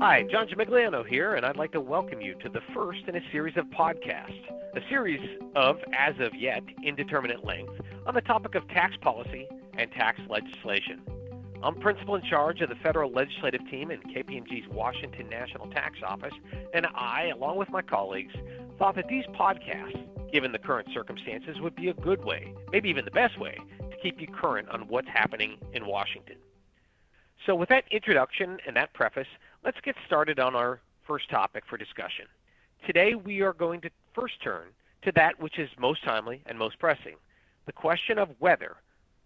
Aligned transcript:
Hi, 0.00 0.22
John 0.30 0.46
Gimigliano 0.46 1.04
here, 1.04 1.34
and 1.34 1.44
I'd 1.44 1.56
like 1.56 1.72
to 1.72 1.80
welcome 1.80 2.20
you 2.20 2.36
to 2.36 2.48
the 2.48 2.60
first 2.72 3.00
in 3.08 3.16
a 3.16 3.30
series 3.32 3.56
of 3.56 3.64
podcasts, 3.66 4.48
a 4.76 4.80
series 4.88 5.18
of, 5.56 5.78
as 5.92 6.14
of 6.20 6.32
yet, 6.36 6.62
indeterminate 6.84 7.44
length, 7.44 7.72
on 8.06 8.14
the 8.14 8.20
topic 8.20 8.54
of 8.54 8.68
tax 8.68 8.94
policy 9.00 9.48
and 9.76 9.90
tax 9.90 10.20
legislation. 10.28 11.02
I'm 11.64 11.74
principal 11.80 12.14
in 12.14 12.22
charge 12.22 12.60
of 12.60 12.68
the 12.68 12.76
federal 12.76 13.10
legislative 13.10 13.62
team 13.72 13.90
in 13.90 14.00
KPMG's 14.02 14.68
Washington 14.68 15.28
National 15.28 15.66
Tax 15.66 15.98
Office, 16.06 16.34
and 16.72 16.86
I, 16.94 17.32
along 17.34 17.56
with 17.56 17.68
my 17.68 17.82
colleagues, 17.82 18.34
thought 18.78 18.94
that 18.94 19.08
these 19.08 19.24
podcasts, 19.36 20.30
given 20.32 20.52
the 20.52 20.60
current 20.60 20.86
circumstances, 20.94 21.60
would 21.60 21.74
be 21.74 21.88
a 21.88 21.94
good 21.94 22.24
way, 22.24 22.54
maybe 22.70 22.88
even 22.88 23.04
the 23.04 23.10
best 23.10 23.36
way, 23.40 23.58
to 23.80 23.96
keep 24.00 24.20
you 24.20 24.28
current 24.28 24.68
on 24.68 24.82
what's 24.82 25.08
happening 25.08 25.56
in 25.72 25.86
Washington. 25.86 26.36
So, 27.46 27.54
with 27.54 27.68
that 27.70 27.84
introduction 27.90 28.58
and 28.66 28.76
that 28.76 28.92
preface, 28.94 29.28
let's 29.64 29.80
get 29.82 29.96
started 30.06 30.38
on 30.38 30.54
our 30.54 30.80
first 31.06 31.28
topic 31.30 31.64
for 31.68 31.76
discussion. 31.76 32.26
Today, 32.86 33.14
we 33.14 33.40
are 33.42 33.52
going 33.52 33.80
to 33.82 33.90
first 34.14 34.40
turn 34.42 34.68
to 35.02 35.12
that 35.12 35.40
which 35.40 35.58
is 35.58 35.68
most 35.78 36.04
timely 36.04 36.42
and 36.46 36.58
most 36.58 36.78
pressing 36.78 37.16
the 37.66 37.72
question 37.72 38.18
of 38.18 38.30
whether, 38.38 38.76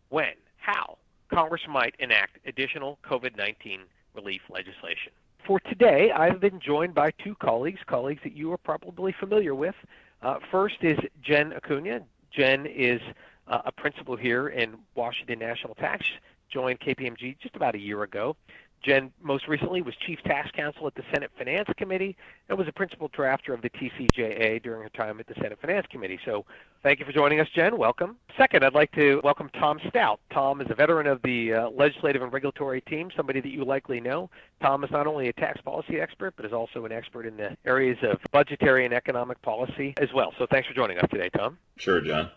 when, 0.09 0.35
how 0.57 0.99
Congress 1.33 1.63
might 1.69 1.95
enact 1.99 2.39
additional 2.47 2.99
COVID 3.09 3.37
19 3.37 3.83
relief 4.15 4.41
legislation. 4.51 5.13
For 5.47 5.61
today, 5.61 6.11
I've 6.13 6.41
been 6.41 6.61
joined 6.61 6.95
by 6.95 7.13
two 7.23 7.35
colleagues, 7.37 7.81
colleagues 7.87 8.21
that 8.25 8.35
you 8.35 8.53
are 8.53 8.59
probably 8.59 9.15
familiar 9.19 9.55
with. 9.55 9.75
Uh, 10.23 10.39
first 10.51 10.77
is 10.83 10.99
Jen 11.23 11.53
Acuna. 11.53 12.03
Jen 12.33 12.67
is 12.67 13.01
uh, 13.49 13.63
a 13.65 13.73
principal 13.73 14.17
here 14.17 14.49
in 14.49 14.77
Washington 14.95 15.39
National 15.39 15.75
Tax 15.75 16.05
joined 16.53 16.81
KPMG 16.81 17.39
just 17.39 17.57
about 17.57 17.75
a 17.75 17.79
year 17.79 18.03
ago. 18.03 18.37
Jen 18.83 19.13
most 19.23 19.47
recently 19.49 19.81
was 19.83 19.95
Chief 20.07 20.19
Tax 20.25 20.51
Counsel 20.51 20.87
at 20.87 20.95
the 20.95 21.03
Senate 21.13 21.31
Finance 21.39 21.69
Committee 21.77 22.17
and 22.49 22.59
was 22.59 22.67
a 22.69 22.73
principal 22.73 23.09
drafter 23.09 23.55
of 23.55 23.63
the 23.63 23.71
TCJA 23.71 24.63
during 24.63 24.83
her 24.83 24.89
time 24.91 25.21
at 25.21 25.27
the 25.27 25.35
Senate 25.35 25.59
Finance 25.61 25.87
Committee. 25.91 26.19
So 26.25 26.45
thank 26.83 26.99
you 26.99 27.07
for 27.07 27.13
joining 27.13 27.41
us, 27.41 27.49
Jen. 27.55 27.79
Welcome. 27.79 28.17
Second, 28.37 28.65
I'd 28.65 28.75
like 28.75 28.93
to 28.93 29.21
welcome 29.23 29.49
Tom 29.51 29.81
Stout. 29.89 30.21
Tom 30.33 30.61
is 30.61 30.67
a 30.71 30.75
veteran 30.75 31.07
of 31.07 31.23
the 31.23 31.55
uh, 31.55 31.71
legislative 31.71 32.23
and 32.23 32.33
regulatory 32.33 32.81
team, 32.81 33.11
somebody 33.17 33.41
that 33.41 33.51
you 33.51 33.65
likely 33.65 34.01
know. 34.01 34.29
Tom 34.61 34.83
is 34.85 34.91
not 34.91 35.07
only 35.07 35.29
a 35.29 35.33
tax 35.33 35.61
policy 35.61 36.01
expert, 36.01 36.35
but 36.37 36.45
is 36.45 36.53
also 36.53 36.85
an 36.85 36.93
expert 36.93 37.27
in 37.27 37.37
the 37.37 37.57
areas 37.65 37.99
of 38.03 38.19
budgetary 38.33 38.85
and 38.85 38.93
economic 38.93 39.41
policy 39.43 39.95
as 40.01 40.13
well. 40.13 40.33
So 40.39 40.47
thanks 40.51 40.67
for 40.67 40.75
joining 40.75 40.99
us 40.99 41.09
today, 41.11 41.29
Tom. 41.31 41.59
Sure, 41.77 42.01
John. 42.01 42.31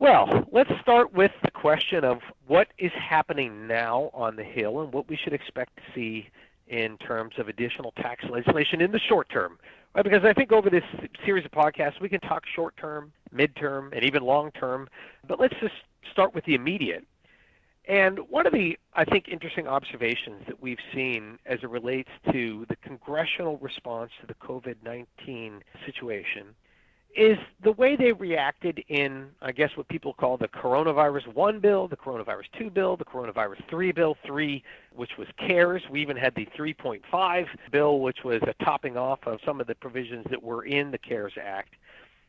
Well, 0.00 0.46
let's 0.50 0.70
start 0.80 1.12
with 1.12 1.30
the 1.44 1.50
question 1.50 2.04
of 2.04 2.20
what 2.46 2.68
is 2.78 2.90
happening 2.92 3.66
now 3.66 4.08
on 4.14 4.34
the 4.34 4.42
Hill 4.42 4.80
and 4.80 4.90
what 4.94 5.10
we 5.10 5.16
should 5.22 5.34
expect 5.34 5.76
to 5.76 5.82
see 5.94 6.30
in 6.68 6.96
terms 6.96 7.34
of 7.36 7.48
additional 7.48 7.92
tax 7.98 8.24
legislation 8.24 8.80
in 8.80 8.92
the 8.92 8.98
short 8.98 9.28
term. 9.28 9.58
Right? 9.94 10.02
Because 10.02 10.24
I 10.24 10.32
think 10.32 10.52
over 10.52 10.70
this 10.70 10.84
series 11.22 11.44
of 11.44 11.50
podcasts, 11.50 12.00
we 12.00 12.08
can 12.08 12.20
talk 12.20 12.44
short 12.46 12.78
term, 12.78 13.12
mid 13.30 13.54
term, 13.56 13.92
and 13.92 14.02
even 14.02 14.22
long 14.22 14.52
term. 14.52 14.88
But 15.28 15.38
let's 15.38 15.54
just 15.60 15.74
start 16.10 16.34
with 16.34 16.46
the 16.46 16.54
immediate. 16.54 17.06
And 17.86 18.20
one 18.30 18.46
of 18.46 18.54
the, 18.54 18.78
I 18.94 19.04
think, 19.04 19.28
interesting 19.28 19.66
observations 19.66 20.44
that 20.46 20.62
we've 20.62 20.78
seen 20.94 21.38
as 21.44 21.58
it 21.62 21.68
relates 21.68 22.10
to 22.32 22.64
the 22.70 22.76
congressional 22.76 23.58
response 23.58 24.12
to 24.22 24.26
the 24.26 24.34
COVID 24.34 24.76
19 24.82 25.60
situation 25.84 26.54
is 27.16 27.38
the 27.62 27.72
way 27.72 27.96
they 27.96 28.12
reacted 28.12 28.84
in, 28.88 29.28
I 29.42 29.52
guess, 29.52 29.76
what 29.76 29.88
people 29.88 30.12
call 30.12 30.36
the 30.36 30.48
coronavirus 30.48 31.34
1 31.34 31.60
bill, 31.60 31.88
the 31.88 31.96
coronavirus 31.96 32.44
2 32.58 32.70
bill, 32.70 32.96
the 32.96 33.04
coronavirus 33.04 33.62
3 33.68 33.92
bill, 33.92 34.16
3, 34.24 34.62
which 34.94 35.16
was 35.18 35.26
CARES. 35.36 35.82
We 35.90 36.00
even 36.02 36.16
had 36.16 36.34
the 36.34 36.46
3.5 36.56 37.46
bill, 37.72 38.00
which 38.00 38.24
was 38.24 38.40
a 38.42 38.64
topping 38.64 38.96
off 38.96 39.20
of 39.26 39.40
some 39.44 39.60
of 39.60 39.66
the 39.66 39.74
provisions 39.74 40.26
that 40.30 40.42
were 40.42 40.64
in 40.64 40.90
the 40.90 40.98
CARES 40.98 41.34
Act. 41.42 41.74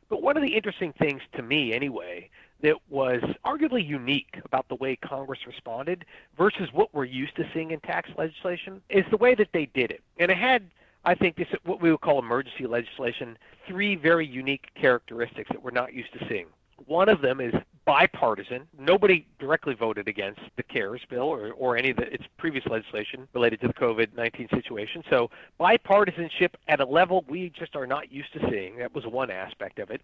But 0.10 0.22
one 0.22 0.36
of 0.36 0.44
the 0.44 0.56
interesting 0.56 0.94
things 0.94 1.22
to 1.36 1.42
me, 1.42 1.74
anyway, 1.74 2.30
that 2.62 2.76
was 2.90 3.22
arguably 3.46 3.86
unique 3.86 4.40
about 4.44 4.68
the 4.68 4.76
way 4.76 4.96
Congress 4.96 5.40
responded 5.48 6.06
versus 6.38 6.70
what 6.74 6.94
we're 6.94 7.06
used 7.06 7.36
to 7.38 7.50
seeing 7.54 7.72
in 7.72 7.80
tax 7.80 8.10
legislation 8.18 8.82
is 8.90 9.06
the 9.10 9.18
way 9.18 9.36
that 9.36 9.50
they 9.54 9.68
did 9.68 9.92
it. 9.92 10.02
And 10.20 10.30
it 10.30 10.38
had 10.38 10.70
I 11.04 11.16
think 11.16 11.36
this 11.36 11.48
is 11.52 11.60
what 11.66 11.82
we 11.82 11.92
would 11.92 12.02
call 12.02 12.20
emergency 12.20 12.68
legislation, 12.68 13.38
three 13.68 13.96
very 13.96 14.26
unique 14.26 14.68
characteristics 14.80 15.50
that 15.52 15.62
we're 15.62 15.72
not 15.72 15.94
used 15.94 16.14
to 16.14 16.26
seeing. 16.30 16.48
One 16.86 17.10
of 17.10 17.22
them 17.22 17.42
is 17.42 17.54
bipartisan. 17.86 18.68
Nobody 18.78 19.26
directly 19.40 19.74
voted 19.74 20.08
against 20.08 20.40
the 20.56 20.64
CARES 20.64 21.02
bill 21.10 21.24
or, 21.24 21.52
or 21.54 21.78
any 21.78 21.90
of 21.90 21.98
the, 21.98 22.14
its 22.14 22.24
previous 22.38 22.66
legislation 22.68 23.28
related 23.34 23.62
to 23.62 23.68
the 23.68 23.74
COVID 23.74 24.16
19 24.16 24.50
situation. 24.54 25.04
So, 25.10 25.30
bipartisanship 25.60 26.52
at 26.68 26.80
a 26.80 26.86
level 26.86 27.26
we 27.28 27.50
just 27.50 27.76
are 27.76 27.88
not 27.88 28.12
used 28.12 28.34
to 28.34 28.40
seeing. 28.50 28.78
That 28.78 28.94
was 28.94 29.06
one 29.06 29.32
aspect 29.32 29.80
of 29.80 29.90
it. 29.90 30.02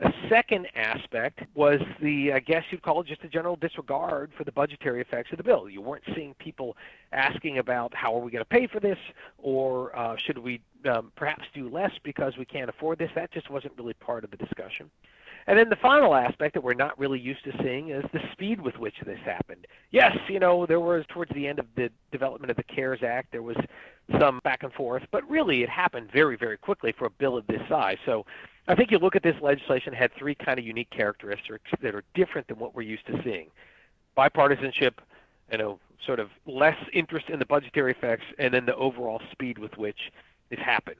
A 0.00 0.12
second 0.28 0.66
aspect 0.74 1.40
was 1.54 1.80
the, 2.00 2.32
I 2.32 2.40
guess 2.40 2.64
you'd 2.70 2.82
call 2.82 3.00
it 3.00 3.06
just 3.06 3.22
a 3.22 3.28
general 3.28 3.56
disregard 3.56 4.32
for 4.36 4.44
the 4.44 4.52
budgetary 4.52 5.00
effects 5.00 5.30
of 5.30 5.38
the 5.38 5.44
bill. 5.44 5.68
You 5.68 5.82
weren't 5.82 6.04
seeing 6.14 6.34
people 6.34 6.76
asking 7.12 7.58
about 7.58 7.94
how 7.94 8.14
are 8.16 8.20
we 8.20 8.30
going 8.30 8.44
to 8.44 8.48
pay 8.48 8.66
for 8.66 8.80
this 8.80 8.98
or 9.38 9.96
uh, 9.96 10.16
should 10.16 10.38
we 10.38 10.60
um, 10.88 11.12
perhaps 11.16 11.44
do 11.54 11.68
less 11.68 11.92
because 12.02 12.36
we 12.36 12.44
can't 12.44 12.70
afford 12.70 12.98
this. 12.98 13.10
That 13.14 13.30
just 13.30 13.50
wasn't 13.50 13.74
really 13.76 13.94
part 13.94 14.24
of 14.24 14.30
the 14.30 14.36
discussion. 14.36 14.90
And 15.46 15.58
then 15.58 15.68
the 15.68 15.76
final 15.76 16.14
aspect 16.14 16.54
that 16.54 16.62
we're 16.62 16.74
not 16.74 16.98
really 16.98 17.18
used 17.18 17.44
to 17.44 17.52
seeing 17.62 17.90
is 17.90 18.04
the 18.12 18.20
speed 18.32 18.60
with 18.60 18.78
which 18.78 18.94
this 19.04 19.18
happened. 19.24 19.66
Yes, 19.90 20.16
you 20.28 20.38
know, 20.38 20.66
there 20.66 20.80
was 20.80 21.04
towards 21.08 21.32
the 21.34 21.46
end 21.46 21.58
of 21.58 21.66
the 21.76 21.90
development 22.12 22.50
of 22.50 22.56
the 22.56 22.62
CARES 22.62 23.02
Act, 23.02 23.32
there 23.32 23.42
was 23.42 23.56
some 24.18 24.40
back 24.44 24.62
and 24.62 24.72
forth, 24.72 25.02
but 25.10 25.28
really 25.30 25.62
it 25.62 25.68
happened 25.68 26.10
very, 26.12 26.36
very 26.36 26.56
quickly 26.56 26.92
for 26.96 27.06
a 27.06 27.10
bill 27.10 27.36
of 27.36 27.46
this 27.46 27.60
size. 27.68 27.98
So 28.04 28.26
I 28.68 28.74
think 28.74 28.90
you 28.90 28.98
look 28.98 29.16
at 29.16 29.22
this 29.22 29.36
legislation 29.40 29.92
had 29.92 30.12
three 30.18 30.34
kind 30.34 30.58
of 30.58 30.64
unique 30.64 30.90
characteristics 30.90 31.70
that 31.82 31.94
are 31.94 32.04
different 32.14 32.48
than 32.48 32.58
what 32.58 32.74
we're 32.74 32.82
used 32.82 33.06
to 33.06 33.20
seeing. 33.24 33.48
Bipartisanship, 34.16 34.94
you 35.50 35.58
know, 35.58 35.78
sort 36.06 36.20
of 36.20 36.30
less 36.46 36.76
interest 36.92 37.28
in 37.28 37.38
the 37.38 37.46
budgetary 37.46 37.92
effects, 37.92 38.24
and 38.38 38.52
then 38.52 38.66
the 38.66 38.74
overall 38.76 39.20
speed 39.32 39.58
with 39.58 39.76
which 39.76 40.10
it 40.50 40.58
happened. 40.58 40.96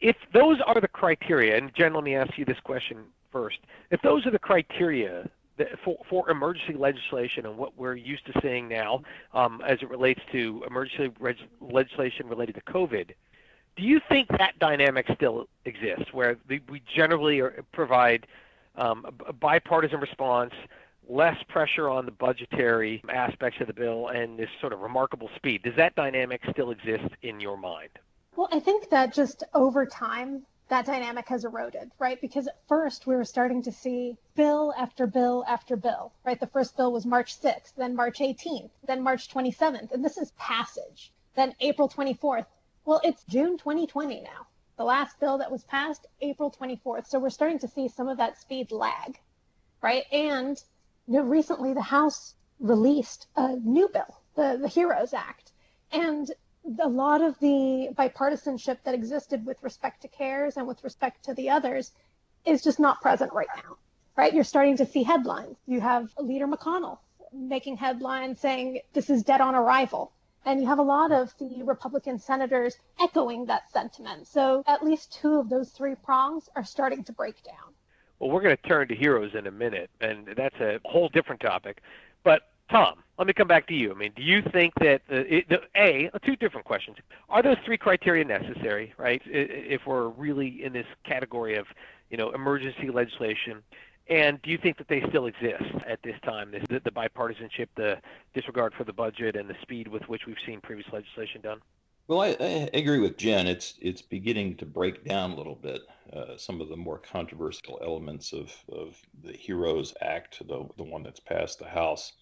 If 0.00 0.16
those 0.32 0.58
are 0.66 0.80
the 0.80 0.88
criteria, 0.88 1.56
and 1.56 1.74
Jen, 1.74 1.92
let 1.94 2.04
me 2.04 2.14
ask 2.14 2.38
you 2.38 2.44
this 2.44 2.60
question 2.60 3.04
first. 3.30 3.58
If 3.90 4.00
those 4.02 4.26
are 4.26 4.30
the 4.30 4.38
criteria 4.38 5.28
for, 5.84 5.98
for 6.08 6.30
emergency 6.30 6.74
legislation 6.74 7.46
and 7.46 7.56
what 7.56 7.76
we're 7.76 7.96
used 7.96 8.24
to 8.26 8.32
seeing 8.40 8.68
now 8.68 9.02
um, 9.34 9.62
as 9.66 9.78
it 9.82 9.90
relates 9.90 10.20
to 10.32 10.64
emergency 10.66 11.12
reg- 11.20 11.36
legislation 11.60 12.28
related 12.28 12.54
to 12.54 12.62
COVID, 12.62 13.10
do 13.76 13.82
you 13.82 14.00
think 14.08 14.28
that 14.28 14.58
dynamic 14.58 15.06
still 15.14 15.48
exists, 15.64 16.12
where 16.12 16.36
the, 16.48 16.60
we 16.68 16.82
generally 16.94 17.40
are, 17.40 17.64
provide 17.72 18.26
um, 18.76 19.06
a 19.26 19.32
bipartisan 19.32 20.00
response, 20.00 20.52
less 21.08 21.36
pressure 21.48 21.88
on 21.88 22.04
the 22.04 22.12
budgetary 22.12 23.02
aspects 23.08 23.60
of 23.60 23.66
the 23.66 23.72
bill, 23.72 24.08
and 24.08 24.38
this 24.38 24.50
sort 24.60 24.72
of 24.72 24.80
remarkable 24.80 25.30
speed? 25.36 25.62
Does 25.62 25.76
that 25.76 25.94
dynamic 25.94 26.40
still 26.50 26.70
exist 26.70 27.08
in 27.22 27.40
your 27.40 27.56
mind? 27.56 27.90
Well, 28.36 28.48
I 28.52 28.60
think 28.60 28.90
that 28.90 29.12
just 29.12 29.44
over 29.54 29.84
time, 29.86 30.46
that 30.70 30.86
dynamic 30.86 31.28
has 31.28 31.44
eroded, 31.44 31.90
right? 31.98 32.20
Because 32.20 32.46
at 32.46 32.56
first 32.68 33.06
we 33.06 33.16
were 33.16 33.24
starting 33.24 33.62
to 33.62 33.72
see 33.72 34.16
bill 34.36 34.72
after 34.78 35.06
bill 35.06 35.44
after 35.46 35.76
bill, 35.76 36.12
right? 36.24 36.38
The 36.38 36.46
first 36.46 36.76
bill 36.76 36.92
was 36.92 37.04
March 37.04 37.38
6th, 37.40 37.74
then 37.76 37.96
March 37.96 38.20
18th, 38.20 38.70
then 38.86 39.02
March 39.02 39.28
27th, 39.28 39.90
and 39.92 40.04
this 40.04 40.16
is 40.16 40.30
passage, 40.38 41.12
then 41.34 41.54
April 41.60 41.88
24th. 41.88 42.46
Well, 42.84 43.00
it's 43.02 43.24
June 43.24 43.58
2020 43.58 44.20
now. 44.22 44.46
The 44.76 44.84
last 44.84 45.18
bill 45.18 45.38
that 45.38 45.50
was 45.50 45.64
passed, 45.64 46.06
April 46.20 46.50
24th. 46.50 47.08
So 47.08 47.18
we're 47.18 47.30
starting 47.30 47.58
to 47.58 47.68
see 47.68 47.88
some 47.88 48.08
of 48.08 48.18
that 48.18 48.40
speed 48.40 48.70
lag, 48.70 49.18
right? 49.82 50.04
And 50.12 50.56
you 51.08 51.14
know, 51.14 51.22
recently 51.22 51.74
the 51.74 51.82
House 51.82 52.34
released 52.60 53.26
a 53.34 53.56
new 53.56 53.88
bill, 53.88 54.20
the, 54.36 54.56
the 54.62 54.68
HEROES 54.68 55.14
Act. 55.14 55.50
And 55.92 56.30
a 56.80 56.88
lot 56.88 57.22
of 57.22 57.38
the 57.40 57.88
bipartisanship 57.94 58.78
that 58.84 58.94
existed 58.94 59.46
with 59.46 59.62
respect 59.62 60.02
to 60.02 60.08
CARES 60.08 60.56
and 60.56 60.66
with 60.66 60.82
respect 60.84 61.24
to 61.24 61.34
the 61.34 61.50
others 61.50 61.92
is 62.44 62.62
just 62.62 62.78
not 62.78 63.00
present 63.00 63.32
right 63.32 63.48
now, 63.56 63.76
right? 64.16 64.32
You're 64.32 64.44
starting 64.44 64.76
to 64.78 64.86
see 64.86 65.02
headlines. 65.02 65.56
You 65.66 65.80
have 65.80 66.10
Leader 66.18 66.46
McConnell 66.46 66.98
making 67.32 67.76
headlines 67.76 68.40
saying 68.40 68.80
this 68.92 69.10
is 69.10 69.22
dead 69.22 69.40
on 69.40 69.54
arrival. 69.54 70.12
And 70.44 70.60
you 70.60 70.66
have 70.66 70.78
a 70.78 70.82
lot 70.82 71.12
of 71.12 71.34
the 71.38 71.62
Republican 71.64 72.18
senators 72.18 72.78
echoing 72.98 73.44
that 73.46 73.70
sentiment. 73.70 74.26
So 74.26 74.64
at 74.66 74.82
least 74.82 75.12
two 75.12 75.34
of 75.38 75.50
those 75.50 75.70
three 75.70 75.94
prongs 75.94 76.48
are 76.56 76.64
starting 76.64 77.04
to 77.04 77.12
break 77.12 77.42
down. 77.42 77.74
Well, 78.18 78.30
we're 78.30 78.42
going 78.42 78.56
to 78.56 78.68
turn 78.68 78.88
to 78.88 78.94
heroes 78.94 79.34
in 79.34 79.46
a 79.46 79.50
minute, 79.50 79.90
and 80.00 80.28
that's 80.36 80.56
a 80.56 80.80
whole 80.84 81.08
different 81.10 81.40
topic. 81.40 81.82
But 82.24 82.42
Tom, 82.70 83.02
let 83.18 83.26
me 83.26 83.32
come 83.32 83.48
back 83.48 83.66
to 83.66 83.74
you. 83.74 83.90
I 83.90 83.94
mean, 83.94 84.12
do 84.14 84.22
you 84.22 84.42
think 84.42 84.74
that 84.76 85.02
the, 85.08 85.44
the 85.48 85.60
a 85.76 86.10
two 86.24 86.36
different 86.36 86.66
questions? 86.66 86.96
Are 87.28 87.42
those 87.42 87.56
three 87.64 87.76
criteria 87.76 88.24
necessary? 88.24 88.94
Right, 88.96 89.20
if 89.26 89.86
we're 89.86 90.08
really 90.08 90.64
in 90.64 90.72
this 90.72 90.86
category 91.04 91.56
of 91.56 91.66
you 92.10 92.16
know 92.16 92.30
emergency 92.30 92.90
legislation, 92.90 93.62
and 94.08 94.40
do 94.42 94.50
you 94.50 94.58
think 94.58 94.78
that 94.78 94.88
they 94.88 95.02
still 95.08 95.26
exist 95.26 95.64
at 95.86 96.00
this 96.02 96.14
time? 96.24 96.52
This, 96.52 96.64
the, 96.68 96.80
the 96.80 96.90
bipartisanship, 96.92 97.68
the 97.76 97.98
disregard 98.34 98.72
for 98.74 98.84
the 98.84 98.92
budget, 98.92 99.36
and 99.36 99.50
the 99.50 99.56
speed 99.62 99.88
with 99.88 100.08
which 100.08 100.26
we've 100.26 100.36
seen 100.46 100.60
previous 100.60 100.86
legislation 100.92 101.40
done. 101.40 101.60
Well, 102.06 102.22
I, 102.22 102.36
I 102.40 102.70
agree 102.74 102.98
with 103.00 103.16
Jen. 103.16 103.46
It's 103.46 103.74
it's 103.80 104.02
beginning 104.02 104.56
to 104.58 104.66
break 104.66 105.04
down 105.04 105.32
a 105.32 105.36
little 105.36 105.56
bit. 105.56 105.82
Uh, 106.12 106.36
some 106.36 106.60
of 106.60 106.68
the 106.68 106.76
more 106.76 106.98
controversial 106.98 107.78
elements 107.82 108.32
of, 108.32 108.52
of 108.72 108.96
the 109.22 109.32
HEROES 109.32 109.94
Act, 110.00 110.38
the, 110.46 110.68
the 110.76 110.82
one 110.82 111.02
that's 111.02 111.20
passed 111.20 111.60
the 111.60 111.68
House, 111.68 112.14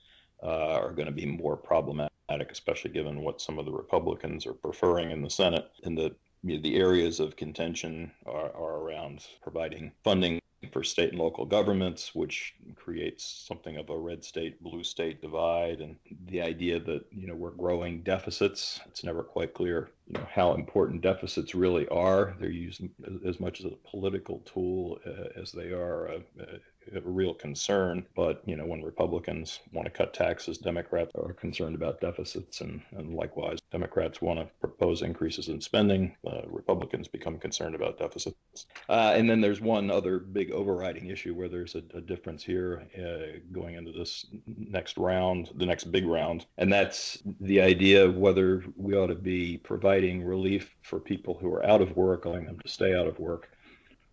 uh, 0.42 0.74
are 0.74 0.92
going 0.92 1.06
to 1.06 1.12
be 1.12 1.26
more 1.26 1.56
problematic, 1.56 2.10
especially 2.50 2.90
given 2.90 3.22
what 3.22 3.40
some 3.40 3.58
of 3.58 3.64
the 3.64 3.72
Republicans 3.72 4.46
are 4.46 4.54
preferring 4.54 5.10
in 5.10 5.22
the 5.22 5.30
Senate. 5.30 5.70
And 5.84 5.96
the 5.96 6.14
the 6.44 6.76
areas 6.76 7.18
of 7.18 7.34
contention 7.34 8.12
are, 8.24 8.54
are 8.54 8.78
around 8.78 9.26
providing 9.42 9.90
funding 10.04 10.40
for 10.72 10.84
state 10.84 11.10
and 11.10 11.18
local 11.18 11.44
governments, 11.44 12.14
which 12.14 12.54
creates 12.74 13.44
something 13.46 13.76
of 13.76 13.90
a 13.90 13.98
red 13.98 14.24
state, 14.24 14.62
blue 14.62 14.84
state 14.84 15.20
divide, 15.22 15.80
and 15.80 15.96
the 16.26 16.40
idea 16.40 16.80
that 16.80 17.04
you 17.10 17.26
know 17.26 17.34
we're 17.34 17.50
growing 17.50 18.02
deficits. 18.02 18.80
It's 18.86 19.04
never 19.04 19.22
quite 19.22 19.54
clear, 19.54 19.90
you 20.08 20.18
know, 20.18 20.26
how 20.30 20.54
important 20.54 21.02
deficits 21.02 21.54
really 21.54 21.86
are. 21.88 22.34
They're 22.40 22.50
used 22.50 22.82
as 23.26 23.38
much 23.40 23.60
as 23.60 23.66
a 23.66 23.76
political 23.90 24.40
tool 24.40 24.98
uh, 25.06 25.40
as 25.40 25.52
they 25.52 25.70
are 25.70 26.06
a, 26.06 26.16
a 26.40 26.58
a 26.94 27.00
real 27.00 27.34
concern. 27.34 28.06
But 28.14 28.42
you 28.46 28.56
know, 28.56 28.66
when 28.66 28.82
Republicans 28.82 29.60
want 29.72 29.86
to 29.86 29.90
cut 29.90 30.14
taxes, 30.14 30.58
Democrats 30.58 31.12
are 31.14 31.32
concerned 31.32 31.74
about 31.74 32.00
deficits, 32.00 32.60
and, 32.60 32.80
and 32.92 33.14
likewise, 33.14 33.58
Democrats 33.70 34.22
want 34.22 34.38
to 34.38 34.48
propose 34.60 35.02
increases 35.02 35.48
in 35.48 35.60
spending. 35.60 36.16
Uh, 36.26 36.42
Republicans 36.46 37.08
become 37.08 37.38
concerned 37.38 37.74
about 37.74 37.98
deficits. 37.98 38.36
Uh, 38.88 39.12
and 39.14 39.28
then 39.28 39.40
there's 39.40 39.60
one 39.60 39.90
other 39.90 40.18
big 40.18 40.50
overriding 40.50 41.06
issue 41.06 41.34
where 41.34 41.48
there's 41.48 41.74
a, 41.74 41.82
a 41.94 42.00
difference 42.00 42.42
here 42.42 42.86
uh, 42.98 43.38
going 43.52 43.74
into 43.74 43.92
this 43.92 44.26
next 44.46 44.96
round, 44.98 45.50
the 45.56 45.66
next 45.66 45.90
big 45.92 46.06
round, 46.06 46.46
and 46.56 46.72
that's 46.72 47.18
the 47.40 47.60
idea 47.60 48.04
of 48.04 48.16
whether 48.16 48.64
we 48.76 48.94
ought 48.94 49.08
to 49.08 49.14
be 49.14 49.58
providing 49.58 49.97
relief 50.04 50.74
for 50.82 51.00
people 51.00 51.34
who 51.34 51.52
are 51.52 51.64
out 51.64 51.80
of 51.80 51.96
work, 51.96 52.24
allowing 52.24 52.46
them 52.46 52.58
to 52.60 52.68
stay 52.68 52.94
out 52.94 53.06
of 53.06 53.18
work 53.18 53.50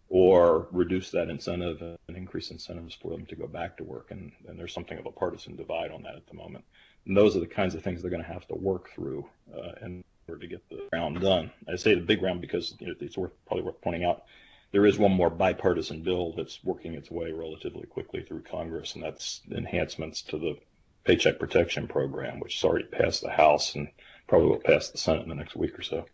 or 0.09 0.67
reduce 0.71 1.11
that 1.11 1.29
incentive 1.29 1.81
and 1.81 2.17
increase 2.17 2.51
incentives 2.51 2.93
for 2.93 3.11
them 3.11 3.25
to 3.25 3.35
go 3.35 3.47
back 3.47 3.77
to 3.77 3.83
work. 3.83 4.11
And, 4.11 4.31
and 4.47 4.57
there's 4.59 4.73
something 4.73 4.97
of 4.97 5.05
a 5.05 5.11
partisan 5.11 5.55
divide 5.55 5.91
on 5.91 6.03
that 6.03 6.15
at 6.15 6.27
the 6.27 6.35
moment. 6.35 6.63
And 7.05 7.17
those 7.17 7.35
are 7.35 7.39
the 7.39 7.47
kinds 7.47 7.75
of 7.75 7.83
things 7.83 8.01
they're 8.01 8.11
going 8.11 8.23
to 8.23 8.31
have 8.31 8.47
to 8.47 8.55
work 8.55 8.91
through 8.91 9.25
uh, 9.55 9.85
in 9.85 10.03
order 10.27 10.41
to 10.41 10.47
get 10.47 10.67
the 10.69 10.87
round 10.93 11.21
done. 11.21 11.51
I 11.67 11.75
say 11.75 11.95
the 11.95 12.01
big 12.01 12.21
round 12.21 12.41
because 12.41 12.75
you 12.79 12.87
know, 12.87 12.93
it's 12.99 13.17
worth 13.17 13.33
probably 13.45 13.63
worth 13.63 13.81
pointing 13.81 14.05
out 14.05 14.23
there 14.71 14.85
is 14.85 14.97
one 14.97 15.11
more 15.11 15.29
bipartisan 15.29 16.01
bill 16.01 16.33
that's 16.35 16.63
working 16.63 16.95
its 16.95 17.09
way 17.09 17.31
relatively 17.31 17.85
quickly 17.85 18.23
through 18.23 18.41
Congress, 18.41 18.95
and 18.95 19.03
that's 19.03 19.41
enhancements 19.49 20.21
to 20.23 20.37
the 20.37 20.57
Paycheck 21.05 21.39
Protection 21.39 21.87
Program, 21.87 22.39
which 22.39 22.55
has 22.55 22.63
already 22.63 22.85
passed 22.85 23.21
the 23.21 23.29
House 23.29 23.75
and 23.75 23.87
probably 24.27 24.50
will 24.50 24.60
pass 24.60 24.89
the 24.89 24.98
Senate 24.98 25.24
in 25.24 25.30
the 25.30 25.36
next 25.36 25.56
week 25.56 25.77
or 25.77 25.83
so. 25.83 26.06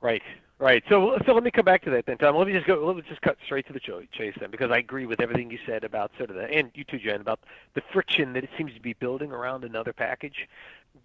Right. 0.00 0.22
Right. 0.58 0.84
So, 0.88 1.18
so 1.26 1.32
let 1.32 1.42
me 1.42 1.50
come 1.50 1.64
back 1.64 1.82
to 1.82 1.90
that 1.90 2.06
then, 2.06 2.18
Tom. 2.18 2.36
Let 2.36 2.46
me 2.46 2.52
just 2.52 2.68
go. 2.68 2.86
Let 2.86 2.94
me 2.94 3.02
just 3.08 3.20
cut 3.20 3.36
straight 3.44 3.66
to 3.66 3.72
the 3.72 3.80
chase 3.80 4.34
then, 4.38 4.52
because 4.52 4.70
I 4.70 4.78
agree 4.78 5.06
with 5.06 5.20
everything 5.20 5.50
you 5.50 5.58
said 5.66 5.82
about 5.82 6.12
sort 6.16 6.30
of 6.30 6.36
the, 6.36 6.44
and 6.44 6.70
you 6.74 6.84
too, 6.84 7.00
Jen, 7.00 7.20
about 7.20 7.40
the 7.74 7.82
friction 7.92 8.32
that 8.34 8.44
it 8.44 8.50
seems 8.56 8.72
to 8.74 8.80
be 8.80 8.92
building 8.92 9.32
around 9.32 9.64
another 9.64 9.92
package. 9.92 10.48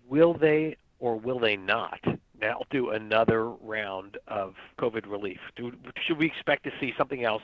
Will 0.08 0.36
they 0.36 0.78
or 1.00 1.16
will 1.16 1.40
they 1.40 1.56
not 1.56 2.00
now 2.40 2.62
do 2.70 2.92
another 2.92 3.50
round 3.50 4.18
of 4.28 4.54
COVID 4.80 5.10
relief? 5.10 5.40
Do, 5.56 5.72
should 6.06 6.18
we 6.18 6.28
expect 6.28 6.64
to 6.66 6.72
see 6.80 6.94
something 6.98 7.24
else? 7.24 7.42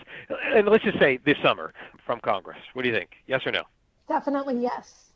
And 0.54 0.68
let's 0.68 0.84
just 0.84 1.00
say 1.00 1.18
this 1.26 1.38
summer 1.42 1.74
from 2.06 2.20
Congress. 2.20 2.60
What 2.74 2.84
do 2.84 2.90
you 2.90 2.96
think? 2.96 3.12
Yes 3.28 3.42
or 3.46 3.52
no? 3.52 3.64
Definitely 4.08 4.62
yes. 4.62 5.12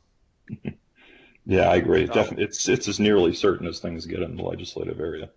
yeah, 1.47 1.69
I 1.69 1.75
agree. 1.77 2.03
It's, 2.03 2.13
definitely, 2.13 2.43
it's 2.45 2.67
it's 2.67 2.87
as 2.87 2.99
nearly 2.99 3.33
certain 3.33 3.67
as 3.67 3.79
things 3.79 4.05
get 4.05 4.21
in 4.21 4.35
the 4.35 4.43
legislative 4.43 4.99
area. 4.99 5.29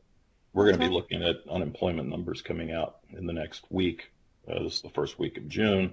We're 0.52 0.66
going 0.66 0.80
to 0.80 0.88
be 0.88 0.92
looking 0.92 1.22
at 1.22 1.36
unemployment 1.48 2.08
numbers 2.08 2.42
coming 2.42 2.72
out 2.72 2.96
in 3.16 3.26
the 3.26 3.32
next 3.32 3.62
week. 3.70 4.10
Uh, 4.50 4.64
this 4.64 4.74
is 4.74 4.82
the 4.82 4.90
first 4.90 5.18
week 5.20 5.38
of 5.38 5.48
June 5.48 5.92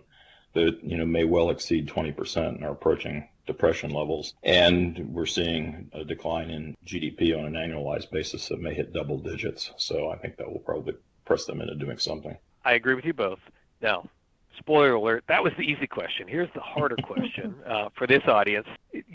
that 0.54 0.84
you 0.84 0.98
know 0.98 1.06
may 1.06 1.24
well 1.24 1.52
exceed 1.52 1.88
20% 1.88 2.48
and 2.48 2.64
are 2.64 2.72
approaching 2.72 3.28
depression 3.46 3.92
levels. 3.92 4.34
And 4.44 5.14
we're 5.14 5.28
seeing 5.28 5.92
a 5.94 6.04
decline 6.04 6.50
in 6.50 6.75
GDP 6.86 7.38
on 7.38 7.46
an 7.46 7.54
annualized 7.54 8.10
basis 8.12 8.48
that 8.48 8.60
may 8.60 8.74
hit 8.74 8.94
double 8.94 9.19
digits. 9.19 9.72
So 9.78 10.10
I 10.10 10.18
think 10.18 10.38
that 10.38 10.52
will 10.52 10.60
probably 10.60 10.96
press 11.25 11.46
them 11.46 11.62
into 11.62 11.75
doing 11.75 12.00
something. 12.00 12.36
I 12.66 12.74
agree 12.74 12.96
with 12.96 13.06
you 13.06 13.14
both. 13.14 13.40
Now, 13.81 14.10
spoiler 14.58 14.94
alert, 14.94 15.24
that 15.28 15.44
was 15.44 15.54
the 15.58 15.64
easy 15.64 15.88
question. 15.88 16.28
Here's 16.28 16.50
the 16.54 16.60
harder 16.60 16.96
question 17.04 17.56
uh, 17.66 17.90
for 17.96 18.08
this 18.08 18.24
audience. 18.28 18.68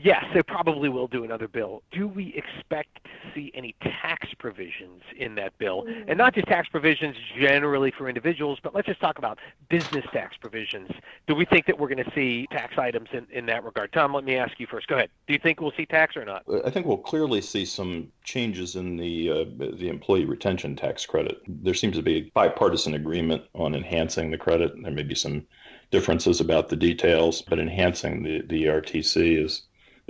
Yes, 0.03 0.25
they 0.35 0.43
probably 0.43 0.89
will 0.89 1.07
do 1.07 1.23
another 1.23 1.47
bill. 1.47 1.83
Do 1.93 2.09
we 2.09 2.35
expect 2.35 3.05
to 3.05 3.11
see 3.35 3.53
any 3.55 3.77
tax 3.83 4.29
provisions 4.37 5.03
in 5.17 5.37
that 5.37 5.57
bill? 5.59 5.87
And 6.09 6.19
not 6.19 6.35
just 6.35 6.49
tax 6.49 6.69
provisions 6.69 7.15
generally 7.39 7.93
for 7.93 8.09
individuals, 8.09 8.59
but 8.61 8.75
let's 8.75 8.89
just 8.89 9.01
talk 9.01 9.19
about 9.19 9.39
business 9.69 10.05
tax 10.13 10.37
provisions. 10.37 10.91
Do 11.29 11.37
we 11.37 11.45
think 11.45 11.67
that 11.67 11.79
we're 11.79 11.89
going 11.89 12.03
to 12.05 12.13
see 12.17 12.49
tax 12.51 12.79
items 12.79 13.11
in, 13.13 13.29
in 13.31 13.47
that 13.47 13.63
regard? 13.63 13.93
Tom, 13.93 14.13
let 14.13 14.25
me 14.25 14.37
ask 14.37 14.59
you 14.59 14.67
first. 14.67 14.89
Go 14.89 14.97
ahead. 14.97 15.11
Do 15.29 15.35
you 15.35 15.39
think 15.39 15.61
we'll 15.61 15.73
see 15.77 15.87
tax 15.87 16.17
or 16.17 16.25
not? 16.25 16.43
I 16.65 16.71
think 16.71 16.85
we'll 16.87 16.97
clearly 16.97 17.41
see 17.41 17.65
some 17.65 18.11
changes 18.25 18.75
in 18.75 18.97
the 18.97 19.31
uh, 19.31 19.45
the 19.57 19.89
employee 19.89 20.25
retention 20.25 20.75
tax 20.75 21.07
credit. 21.07 21.41
There 21.47 21.75
seems 21.75 21.97
to 21.97 22.03
be 22.03 22.17
a 22.17 22.31
bipartisan 22.35 22.95
agreement 22.95 23.45
on 23.55 23.77
enhancing 23.77 24.33
the 24.33 24.39
credit. 24.39 24.73
There 24.83 24.91
may 24.91 25.05
be 25.05 25.15
some 25.15 25.47
differences 25.93 26.41
about 26.41 26.71
the 26.71 26.77
details, 26.77 27.43
but 27.43 27.61
enhancing 27.61 28.23
the, 28.23 28.43
the 28.43 28.65
ERTC 28.65 29.45
is 29.45 29.63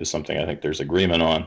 is 0.02 0.10
something 0.10 0.38
I 0.38 0.44
think 0.44 0.60
there's 0.60 0.80
agreement 0.80 1.22
on. 1.22 1.46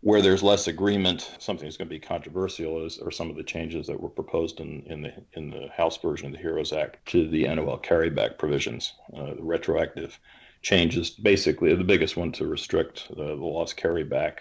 Where 0.00 0.20
there's 0.20 0.42
less 0.42 0.66
agreement, 0.66 1.30
something 1.38 1.66
that's 1.66 1.78
going 1.78 1.88
to 1.88 1.94
be 1.94 1.98
controversial 1.98 2.84
is 2.84 2.98
are 2.98 3.10
some 3.10 3.30
of 3.30 3.36
the 3.36 3.42
changes 3.42 3.86
that 3.86 3.98
were 3.98 4.10
proposed 4.10 4.60
in, 4.60 4.82
in 4.86 5.00
the 5.00 5.12
in 5.32 5.50
the 5.50 5.68
House 5.74 5.96
version 5.96 6.26
of 6.26 6.32
the 6.32 6.38
HEROES 6.38 6.74
Act 6.74 7.06
to 7.06 7.26
the 7.28 7.44
NOL 7.44 7.78
carryback 7.78 8.36
provisions, 8.36 8.92
uh, 9.16 9.32
the 9.34 9.42
retroactive 9.42 10.18
changes. 10.60 11.10
Basically, 11.10 11.74
the 11.74 11.84
biggest 11.84 12.18
one 12.18 12.32
to 12.32 12.46
restrict 12.46 13.08
the, 13.08 13.36
the 13.36 13.44
loss 13.44 13.72
carryback 13.72 14.40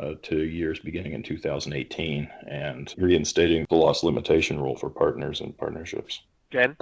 uh, 0.00 0.14
to 0.22 0.42
years 0.42 0.78
beginning 0.80 1.12
in 1.12 1.22
2018 1.22 2.28
and 2.48 2.94
reinstating 2.98 3.66
the 3.68 3.76
loss 3.76 4.02
limitation 4.02 4.60
rule 4.60 4.76
for 4.76 4.90
partners 4.90 5.40
and 5.40 5.56
partnerships. 5.56 6.22
Jen? 6.50 6.76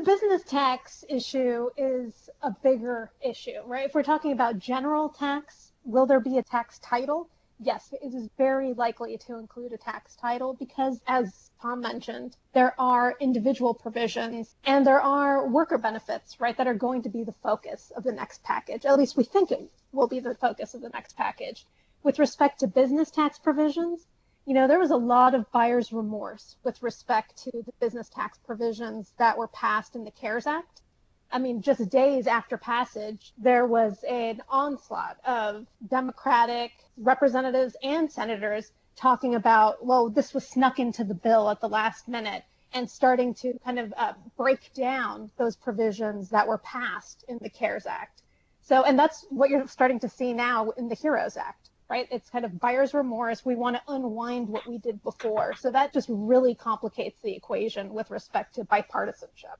The 0.00 0.06
business 0.06 0.42
tax 0.44 1.04
issue 1.10 1.68
is 1.76 2.30
a 2.40 2.50
bigger 2.50 3.12
issue, 3.20 3.60
right? 3.66 3.84
If 3.84 3.94
we're 3.94 4.02
talking 4.02 4.32
about 4.32 4.58
general 4.58 5.10
tax, 5.10 5.72
will 5.84 6.06
there 6.06 6.20
be 6.20 6.38
a 6.38 6.42
tax 6.42 6.78
title? 6.78 7.28
Yes, 7.58 7.92
it 7.92 8.14
is 8.14 8.30
very 8.38 8.72
likely 8.72 9.18
to 9.18 9.36
include 9.36 9.74
a 9.74 9.76
tax 9.76 10.16
title 10.16 10.54
because, 10.54 11.02
as 11.06 11.50
Tom 11.60 11.82
mentioned, 11.82 12.38
there 12.54 12.74
are 12.80 13.14
individual 13.20 13.74
provisions 13.74 14.54
and 14.64 14.86
there 14.86 15.02
are 15.02 15.46
worker 15.46 15.76
benefits, 15.76 16.40
right, 16.40 16.56
that 16.56 16.66
are 16.66 16.72
going 16.72 17.02
to 17.02 17.10
be 17.10 17.22
the 17.22 17.34
focus 17.42 17.92
of 17.94 18.02
the 18.02 18.12
next 18.12 18.42
package. 18.42 18.86
At 18.86 18.96
least 18.96 19.18
we 19.18 19.24
think 19.24 19.50
it 19.50 19.70
will 19.92 20.08
be 20.08 20.20
the 20.20 20.34
focus 20.34 20.72
of 20.72 20.80
the 20.80 20.88
next 20.88 21.14
package. 21.14 21.66
With 22.02 22.18
respect 22.18 22.60
to 22.60 22.66
business 22.66 23.10
tax 23.10 23.38
provisions, 23.38 24.06
you 24.46 24.54
know, 24.54 24.66
there 24.66 24.78
was 24.78 24.90
a 24.90 24.96
lot 24.96 25.34
of 25.34 25.50
buyer's 25.52 25.92
remorse 25.92 26.56
with 26.64 26.82
respect 26.82 27.36
to 27.44 27.50
the 27.52 27.72
business 27.80 28.08
tax 28.08 28.38
provisions 28.38 29.12
that 29.18 29.36
were 29.36 29.48
passed 29.48 29.94
in 29.94 30.04
the 30.04 30.10
CARES 30.10 30.46
Act. 30.46 30.82
I 31.30 31.38
mean, 31.38 31.62
just 31.62 31.88
days 31.90 32.26
after 32.26 32.56
passage, 32.56 33.32
there 33.38 33.66
was 33.66 34.02
an 34.02 34.42
onslaught 34.48 35.18
of 35.24 35.66
Democratic 35.86 36.72
representatives 36.96 37.76
and 37.82 38.10
senators 38.10 38.72
talking 38.96 39.34
about, 39.36 39.84
well, 39.84 40.08
this 40.08 40.34
was 40.34 40.46
snuck 40.46 40.78
into 40.78 41.04
the 41.04 41.14
bill 41.14 41.48
at 41.50 41.60
the 41.60 41.68
last 41.68 42.08
minute 42.08 42.42
and 42.72 42.90
starting 42.90 43.34
to 43.34 43.58
kind 43.64 43.78
of 43.78 43.94
uh, 43.96 44.14
break 44.36 44.72
down 44.74 45.30
those 45.36 45.56
provisions 45.56 46.30
that 46.30 46.48
were 46.48 46.58
passed 46.58 47.24
in 47.28 47.38
the 47.40 47.50
CARES 47.50 47.86
Act. 47.86 48.22
So, 48.62 48.84
and 48.84 48.98
that's 48.98 49.26
what 49.30 49.50
you're 49.50 49.66
starting 49.66 49.98
to 50.00 50.08
see 50.08 50.32
now 50.32 50.70
in 50.70 50.88
the 50.88 50.94
HEROES 50.94 51.36
Act 51.36 51.59
right? 51.90 52.06
It's 52.10 52.30
kind 52.30 52.44
of 52.44 52.58
buyer's 52.60 52.94
remorse. 52.94 53.44
We 53.44 53.56
want 53.56 53.76
to 53.76 53.82
unwind 53.88 54.48
what 54.48 54.66
we 54.66 54.78
did 54.78 55.02
before. 55.02 55.54
So 55.58 55.72
that 55.72 55.92
just 55.92 56.08
really 56.08 56.54
complicates 56.54 57.20
the 57.22 57.34
equation 57.34 57.92
with 57.92 58.10
respect 58.10 58.54
to 58.54 58.64
bipartisanship. 58.64 59.58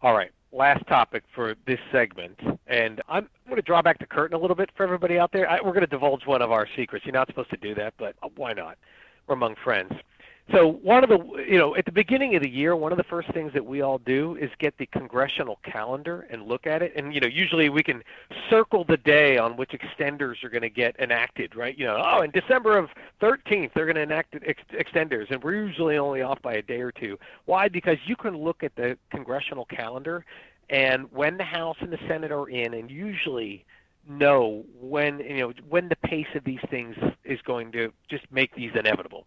All 0.00 0.14
right. 0.14 0.30
Last 0.50 0.86
topic 0.88 1.22
for 1.34 1.54
this 1.66 1.78
segment. 1.92 2.38
And 2.66 3.02
I'm 3.08 3.28
going 3.46 3.56
to 3.56 3.62
draw 3.62 3.82
back 3.82 3.98
the 3.98 4.06
curtain 4.06 4.36
a 4.36 4.40
little 4.40 4.56
bit 4.56 4.70
for 4.76 4.82
everybody 4.82 5.18
out 5.18 5.30
there. 5.30 5.48
I, 5.48 5.56
we're 5.60 5.72
going 5.72 5.82
to 5.82 5.86
divulge 5.86 6.26
one 6.26 6.40
of 6.42 6.50
our 6.50 6.66
secrets. 6.74 7.04
You're 7.04 7.12
not 7.12 7.28
supposed 7.28 7.50
to 7.50 7.56
do 7.58 7.74
that, 7.74 7.94
but 7.98 8.16
why 8.36 8.54
not? 8.54 8.78
We're 9.26 9.34
among 9.34 9.54
friends. 9.62 9.92
So 10.50 10.72
one 10.82 11.04
of 11.04 11.08
the, 11.08 11.44
you 11.48 11.56
know, 11.56 11.76
at 11.76 11.84
the 11.84 11.92
beginning 11.92 12.34
of 12.34 12.42
the 12.42 12.48
year, 12.48 12.74
one 12.74 12.90
of 12.90 12.98
the 12.98 13.04
first 13.04 13.32
things 13.32 13.52
that 13.52 13.64
we 13.64 13.80
all 13.80 13.98
do 13.98 14.36
is 14.36 14.50
get 14.58 14.76
the 14.76 14.86
congressional 14.86 15.60
calendar 15.62 16.26
and 16.30 16.46
look 16.46 16.66
at 16.66 16.82
it. 16.82 16.92
And 16.96 17.14
you 17.14 17.20
know, 17.20 17.28
usually 17.28 17.68
we 17.68 17.82
can 17.82 18.02
circle 18.50 18.84
the 18.84 18.96
day 18.96 19.38
on 19.38 19.56
which 19.56 19.70
extenders 19.70 20.42
are 20.42 20.48
going 20.48 20.62
to 20.62 20.68
get 20.68 20.98
enacted, 20.98 21.54
right? 21.54 21.78
You 21.78 21.86
know, 21.86 22.02
oh, 22.04 22.22
in 22.22 22.32
December 22.32 22.76
of 22.76 22.90
13th 23.20 23.70
they're 23.72 23.86
going 23.86 23.96
to 23.96 24.02
enact 24.02 24.34
ex- 24.44 24.62
extenders, 24.72 25.30
and 25.30 25.42
we're 25.42 25.54
usually 25.54 25.96
only 25.96 26.22
off 26.22 26.42
by 26.42 26.54
a 26.54 26.62
day 26.62 26.80
or 26.80 26.90
two. 26.90 27.18
Why? 27.44 27.68
Because 27.68 27.98
you 28.04 28.16
can 28.16 28.36
look 28.36 28.64
at 28.64 28.74
the 28.74 28.98
congressional 29.10 29.64
calendar, 29.66 30.24
and 30.70 31.10
when 31.12 31.36
the 31.36 31.44
House 31.44 31.76
and 31.80 31.92
the 31.92 31.98
Senate 32.08 32.32
are 32.32 32.48
in, 32.48 32.74
and 32.74 32.90
usually 32.90 33.64
know 34.08 34.64
when 34.80 35.20
you 35.20 35.38
know 35.38 35.52
when 35.68 35.88
the 35.88 35.96
pace 35.96 36.26
of 36.34 36.42
these 36.42 36.60
things 36.68 36.96
is 37.24 37.40
going 37.42 37.70
to 37.70 37.92
just 38.08 38.24
make 38.32 38.54
these 38.56 38.72
inevitable. 38.74 39.24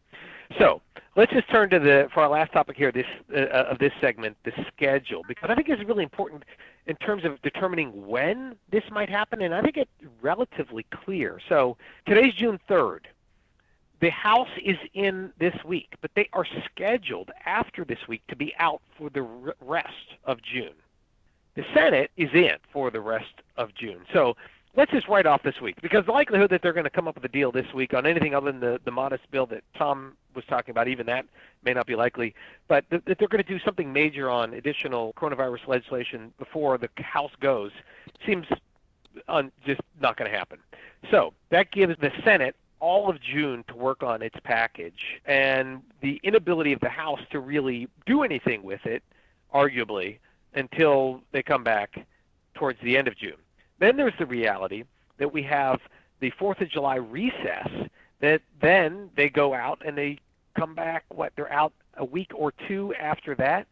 So 0.60 0.82
let's 1.16 1.32
just 1.32 1.50
turn 1.50 1.70
to 1.72 1.80
the 1.80 2.08
for 2.14 2.22
our 2.24 2.30
last 2.30 2.52
topic 2.54 2.78
here 2.78 2.92
this 2.92 3.06
uh, 3.34 3.48
of 3.72 3.80
this 3.80 3.92
segment, 4.02 4.38
the 4.44 4.52
schedule, 4.68 5.22
because 5.28 5.50
I 5.50 5.56
think 5.56 5.70
it's 5.70 5.84
really 5.84 6.04
important 6.04 6.44
in 6.88 6.96
terms 6.98 7.26
of 7.26 7.42
determining 7.42 8.08
when 8.08 8.56
this 8.72 8.84
might 8.92 9.10
happen, 9.10 9.42
and 9.42 9.54
I 9.54 9.62
think 9.62 9.78
it's 9.78 9.92
relatively 10.22 10.86
clear. 11.04 11.40
So 11.50 11.78
today's 12.08 12.34
June 12.34 12.60
third. 12.68 13.08
The 14.02 14.10
House 14.10 14.50
is 14.64 14.78
in 14.94 15.32
this 15.40 15.56
week, 15.64 15.96
but 16.02 16.12
they 16.16 16.28
are 16.34 16.46
scheduled 16.66 17.32
after 17.46 17.86
this 17.86 18.00
week 18.10 18.22
to 18.28 18.36
be 18.36 18.54
out 18.60 18.82
for 18.98 19.10
the 19.10 19.22
rest 19.62 19.88
of 20.26 20.42
June. 20.44 20.74
The 21.56 21.64
Senate 21.74 22.12
is 22.18 22.30
in 22.34 22.58
for 22.74 22.92
the 22.92 23.00
rest 23.00 23.42
of 23.56 23.74
June. 23.74 24.02
So 24.12 24.36
let's 24.76 24.92
just 24.92 25.08
write 25.08 25.26
off 25.26 25.42
this 25.44 25.60
week 25.62 25.76
because 25.82 26.06
the 26.06 26.12
likelihood 26.12 26.50
that 26.50 26.62
they're 26.62 26.74
going 26.74 26.86
to 26.86 26.90
come 26.90 27.08
up 27.08 27.16
with 27.16 27.24
a 27.24 27.30
deal 27.30 27.52
this 27.52 27.66
week 27.74 27.94
on 27.94 28.06
anything 28.06 28.36
other 28.36 28.52
than 28.52 28.60
the, 28.60 28.80
the 28.86 28.92
modest 28.92 29.30
bill 29.32 29.46
that 29.48 29.64
Tom 29.78 30.16
was 30.36 30.44
talking 30.50 30.72
about, 30.72 30.88
even 30.88 31.06
that 31.06 31.26
may 31.64 31.74
not 31.74 31.88
be 31.88 31.96
likely, 31.96 32.36
but 32.68 32.90
th- 32.90 33.04
that 33.06 33.18
they're 33.18 33.28
going 33.28 33.44
to 33.44 33.50
do 33.50 33.60
something 33.64 33.92
major 33.92 34.30
on 34.30 34.54
additional 34.54 35.14
coronavirus 35.14 35.68
legislation 35.68 36.34
before 36.38 36.78
the 36.78 36.90
House 36.98 37.32
goes 37.40 37.72
seems 38.26 38.46
un- 39.28 39.52
just 39.66 39.82
not 40.02 40.18
going 40.18 40.30
to 40.30 40.38
happen. 40.38 40.60
So 41.10 41.34
that 41.50 41.72
gives 41.72 41.96
the 42.00 42.12
Senate 42.24 42.56
all 42.80 43.10
of 43.10 43.22
June 43.22 43.64
to 43.70 43.76
work 43.76 44.04
on 44.04 44.22
its 44.22 44.36
package, 44.44 45.20
and 45.26 45.82
the 46.02 46.20
inability 46.24 46.74
of 46.74 46.80
the 46.82 46.90
House 46.90 47.22
to 47.32 47.40
really 47.40 47.88
do 48.06 48.24
anything 48.24 48.62
with 48.64 48.86
it, 48.86 49.02
arguably, 49.54 50.20
until 50.54 51.22
they 51.32 51.42
come 51.42 51.64
back 51.64 52.06
towards 52.54 52.80
the 52.84 52.98
end 52.98 53.08
of 53.08 53.18
June. 53.18 53.38
Then 53.80 53.98
there's 53.98 54.14
the 54.18 54.26
reality 54.26 54.84
that 55.18 55.32
we 55.32 55.44
have 55.44 55.80
the 56.20 56.32
Fourth 56.32 56.62
of 56.62 56.70
July 56.70 56.96
recess. 56.96 57.70
That 58.22 58.42
then 58.62 59.10
they 59.16 59.30
go 59.30 59.54
out 59.54 59.82
and 59.86 59.98
they 59.98 60.20
come 60.58 60.74
back. 60.74 61.04
What 61.10 61.34
they're 61.36 61.52
out 61.52 61.74
a 61.98 62.06
week 62.06 62.32
or 62.34 62.54
two 62.68 62.94
after 62.96 63.36
that. 63.36 63.68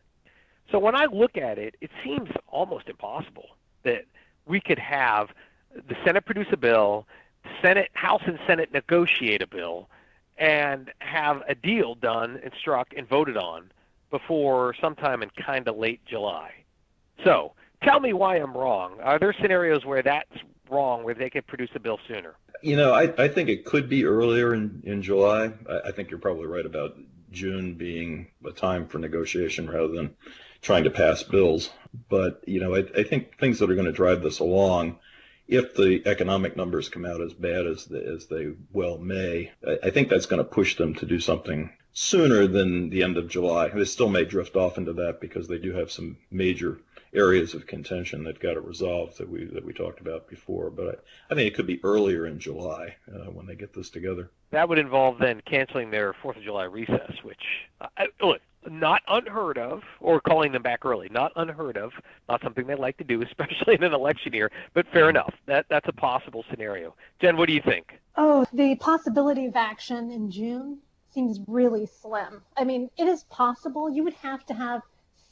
So 0.72 0.79
when 0.79 0.95
I 0.95 1.05
look 1.05 1.38
at 1.38 1.57
it, 1.57 1.75
it 1.81 1.91
seems 2.03 2.29
almost 2.48 2.89
impossible 2.89 3.50
that 3.83 4.05
we 4.45 4.60
could 4.60 4.79
have 4.79 5.29
the 5.88 5.95
Senate 6.05 6.25
produce 6.25 6.48
a 6.51 6.57
bill, 6.57 7.05
Senate, 7.62 7.89
House 7.93 8.22
and 8.25 8.39
Senate 8.48 8.72
negotiate 8.74 9.41
a 9.41 9.48
bill, 9.48 9.89
and 10.38 10.91
have 11.00 11.41
a 11.48 11.55
deal 11.55 11.95
done 11.95 12.39
and 12.43 12.51
struck 12.60 12.93
and 12.95 13.07
voted 13.07 13.38
on 13.38 13.72
before 14.10 14.75
sometime 14.79 15.24
in 15.24 15.29
kind 15.31 15.67
of 15.67 15.77
late 15.77 16.03
July. 16.05 16.51
So 17.24 17.53
tell 17.83 17.99
me 17.99 18.13
why 18.13 18.37
I'm 18.37 18.55
wrong. 18.55 18.99
Are 19.01 19.19
there 19.19 19.33
scenarios 19.41 19.85
where 19.85 20.01
that's 20.01 20.29
wrong, 20.69 21.03
where 21.03 21.13
they 21.13 21.29
could 21.29 21.45
produce 21.47 21.69
a 21.75 21.79
bill 21.79 21.99
sooner? 22.07 22.35
You 22.61 22.77
know, 22.77 22.93
I, 22.93 23.13
I 23.17 23.27
think 23.27 23.49
it 23.49 23.65
could 23.65 23.89
be 23.89 24.05
earlier 24.05 24.53
in, 24.53 24.81
in 24.85 25.01
July. 25.01 25.51
I, 25.69 25.89
I 25.89 25.91
think 25.91 26.09
you're 26.09 26.19
probably 26.19 26.47
right 26.47 26.65
about 26.65 26.97
June 27.31 27.73
being 27.73 28.27
a 28.45 28.51
time 28.51 28.87
for 28.87 28.99
negotiation 28.99 29.69
rather 29.69 29.89
than 29.89 30.15
trying 30.61 30.85
to 30.85 30.89
pass 30.89 31.23
bills. 31.23 31.69
But, 32.09 32.41
you 32.47 32.59
know, 32.59 32.75
I, 32.75 32.85
I 32.97 33.03
think 33.03 33.37
things 33.37 33.59
that 33.59 33.69
are 33.69 33.75
going 33.75 33.85
to 33.85 33.91
drive 33.91 34.21
this 34.21 34.39
along, 34.39 34.99
if 35.47 35.75
the 35.75 36.01
economic 36.05 36.55
numbers 36.55 36.89
come 36.89 37.05
out 37.05 37.21
as 37.21 37.33
bad 37.33 37.67
as, 37.67 37.85
the, 37.85 38.01
as 38.05 38.27
they 38.27 38.53
well 38.71 38.97
may, 38.97 39.51
I, 39.67 39.87
I 39.87 39.89
think 39.89 40.09
that's 40.09 40.25
going 40.25 40.43
to 40.43 40.49
push 40.49 40.77
them 40.77 40.95
to 40.95 41.05
do 41.05 41.19
something 41.19 41.69
sooner 41.91 42.47
than 42.47 42.89
the 42.89 43.03
end 43.03 43.17
of 43.17 43.29
July. 43.29 43.67
They 43.67 43.85
still 43.85 44.09
may 44.09 44.25
drift 44.25 44.55
off 44.55 44.77
into 44.77 44.93
that 44.93 45.19
because 45.19 45.47
they 45.47 45.59
do 45.59 45.73
have 45.73 45.91
some 45.91 46.17
major 46.31 46.79
areas 47.13 47.53
of 47.53 47.67
contention 47.67 48.24
that 48.24 48.39
got 48.39 48.58
it 48.58 48.63
resolved 48.63 49.17
that 49.17 49.29
we 49.29 49.46
that 49.46 49.65
we 49.65 49.74
talked 49.74 50.01
about 50.01 50.27
before. 50.27 50.70
But 50.70 50.88
I, 50.88 51.34
I 51.34 51.36
think 51.36 51.48
it 51.48 51.55
could 51.55 51.67
be 51.67 51.84
earlier 51.84 52.25
in 52.27 52.39
July 52.39 52.96
uh, 53.08 53.32
when 53.32 53.46
they 53.46 53.55
get 53.55 53.74
this 53.74 53.89
together. 53.89 54.32
That 54.51 54.70
would 54.70 54.79
involve 54.79 55.20
then 55.20 55.41
canceling 55.46 55.91
their 55.91 56.13
Fourth 56.13 56.38
of 56.38 56.43
July 56.43 56.65
recess, 56.65 57.12
which 57.24 57.43
uh, 57.82 57.88
look 58.22 58.41
not 58.70 59.01
unheard 59.08 59.58
of, 59.58 59.82
or 60.00 60.22
calling 60.22 60.51
them 60.51 60.62
back 60.62 60.86
early, 60.86 61.10
not 61.10 61.32
unheard 61.36 61.77
of, 61.77 61.91
not 62.29 62.41
something 62.41 62.65
they 62.65 62.75
like 62.75 62.98
to 62.98 63.03
do, 63.03 63.22
especially 63.29 63.75
in 63.75 63.84
an 63.84 63.93
election 63.93 64.34
year. 64.34 64.51
But 64.74 64.88
fair 64.88 65.10
enough, 65.10 65.34
that 65.46 65.65
that's 65.70 65.88
a 65.88 65.93
possible 65.93 66.46
scenario. 66.50 66.96
Jen, 67.22 67.38
what 67.38 67.48
do 67.48 67.53
you 67.53 67.62
think? 67.62 68.00
Oh, 68.15 68.46
the 68.53 68.75
possibility 68.75 69.46
of 69.46 69.55
action 69.55 70.12
in 70.12 70.29
June 70.29 70.79
seems 71.12 71.39
really 71.48 71.86
slim. 71.86 72.41
I 72.58 72.63
mean, 72.63 72.89
it 72.98 73.08
is 73.08 73.24
possible. 73.25 73.89
You 73.89 74.03
would 74.03 74.13
have 74.15 74.46
to 74.48 74.53
have 74.53 74.82